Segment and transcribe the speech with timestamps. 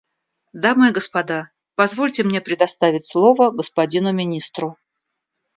[0.53, 4.79] Дамы и господа, позвольте мне предоставить слово господину Министру.